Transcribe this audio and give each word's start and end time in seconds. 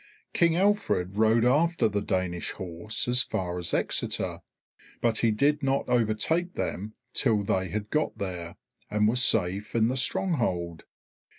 King 0.33 0.55
Alfred 0.55 1.15
rode 1.19 1.45
after 1.45 1.87
the 1.87 2.01
Danish 2.01 2.53
horse 2.53 3.07
as 3.07 3.21
far 3.21 3.59
as 3.59 3.71
Exeter, 3.71 4.39
but 4.99 5.19
he 5.19 5.29
did 5.29 5.61
not 5.61 5.87
overtake 5.87 6.55
them 6.55 6.95
till 7.13 7.43
they 7.43 7.69
had 7.69 7.91
got 7.91 8.17
there, 8.17 8.55
and 8.89 9.07
were 9.07 9.15
safe 9.15 9.75
in 9.75 9.89
the 9.89 9.95
stronghold. 9.95 10.85